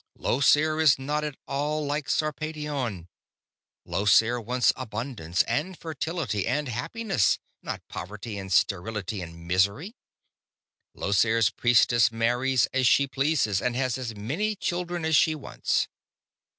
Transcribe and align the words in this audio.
"Llosir 0.17 0.81
is 0.81 0.97
not 0.97 1.23
at 1.23 1.35
all 1.47 1.85
like 1.85 2.09
Sarpedion. 2.09 3.07
Llosir 3.85 4.43
wants 4.43 4.73
abundance 4.75 5.43
and 5.43 5.77
fertility 5.77 6.47
and 6.47 6.67
happiness, 6.67 7.37
not 7.61 7.87
poverty 7.87 8.35
and 8.39 8.51
sterility 8.51 9.21
and 9.21 9.47
misery. 9.47 9.95
Llosir's 10.95 11.51
priestess 11.51 12.11
marries 12.11 12.65
as 12.73 12.87
she 12.87 13.05
pleases 13.05 13.61
and 13.61 13.75
has 13.75 13.95
as 13.99 14.15
many 14.15 14.55
children 14.55 15.05
as 15.05 15.15
she 15.15 15.35
wants." 15.35 15.87